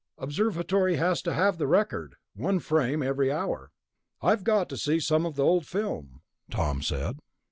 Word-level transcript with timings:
"Observatory 0.17 0.95
has 0.95 1.21
to 1.21 1.31
have 1.31 1.59
the 1.59 1.67
record. 1.67 2.15
One 2.33 2.57
frame 2.57 3.03
every 3.03 3.31
hour...." 3.31 3.71
"I've 4.19 4.43
got 4.43 4.67
to 4.69 4.77
see 4.77 4.99
some 4.99 5.27
of 5.27 5.35
the 5.35 5.43
old 5.43 5.67
film," 5.67 6.21
Tom 6.49 6.81
said. 6.81 7.19